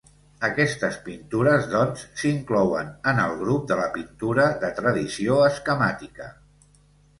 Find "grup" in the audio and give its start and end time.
3.43-3.69